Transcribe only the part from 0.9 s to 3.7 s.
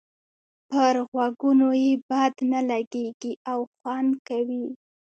غوږونو یې بد نه لګيږي او